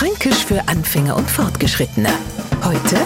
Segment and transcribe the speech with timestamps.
[0.00, 2.08] Fränkisch für Anfänger und Fortgeschrittene.
[2.64, 2.96] Heute?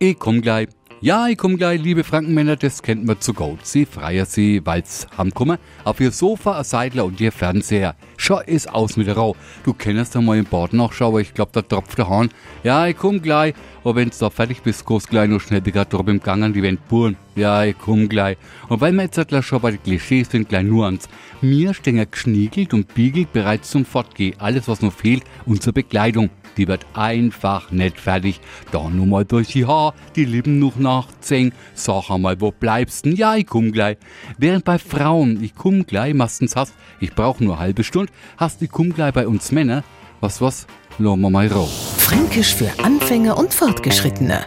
[0.00, 0.66] Ich komm gleich.
[1.00, 3.64] Ja, ich komm gleich, liebe Frankenmänner, das kennt man zu gut.
[3.64, 7.94] Sie freier sie, weil's hamkommen, auf ihr Sofa, ein Seidler und ihr Fernseher.
[8.16, 9.36] Schau ist aus mit der Rau.
[9.62, 12.30] Du kennst ja mal im Bad nachschauen, ich glaub, da tropft der Hahn.
[12.64, 13.54] Ja, ich komm gleich.
[13.84, 16.64] Aber wenn's da fertig bist, gehst gleich noch schnell grad drüber im Gang an die
[16.64, 17.16] Wand.
[17.36, 18.36] Ja, ich komm gleich.
[18.68, 21.08] Und weil wir jetzt halt schon bei den Klischees sind, gleich nur ans.
[21.40, 24.38] Mir stehen geschniegelt und biegelt bereits zum Fortgehen.
[24.38, 26.30] Alles, was noch fehlt, unsere Bekleidung.
[26.56, 28.40] Die wird einfach nicht fertig.
[28.70, 31.52] Da nur mal durch die Haar, die Lippen noch nachzehn.
[31.74, 33.16] Sag einmal, wo bleibst denn?
[33.16, 33.96] Ja, ich komm gleich.
[34.38, 38.68] Während bei Frauen, ich komm gleich, meistens hast, ich brauch nur halbe Stunde, hast die
[38.68, 39.82] komm gleich bei uns Männer.
[40.20, 40.68] Was, was?
[40.98, 41.94] Lassen wir mal raus.
[41.98, 44.46] Fränkisch für Anfänger und Fortgeschrittene.